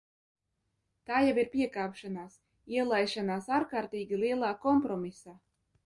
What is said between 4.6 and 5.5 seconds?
kompromisā.